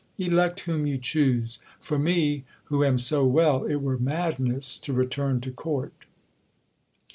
Elect 0.17 0.61
whom 0.61 0.87
you 0.87 0.97
choose. 0.97 1.59
For 1.79 1.99
me, 1.99 2.43
who 2.63 2.83
am 2.83 2.97
so 2.97 3.23
well, 3.23 3.65
it 3.65 3.83
were 3.83 3.99
madness 3.99 4.79
to 4.79 4.93
return 4.93 5.39
to 5.41 5.51
court." 5.51 5.93